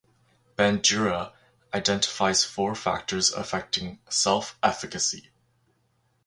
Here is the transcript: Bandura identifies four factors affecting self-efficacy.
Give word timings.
Bandura 0.57 1.31
identifies 1.75 2.43
four 2.43 2.73
factors 2.73 3.31
affecting 3.33 3.99
self-efficacy. 4.09 5.29